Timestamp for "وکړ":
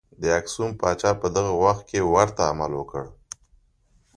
2.75-3.03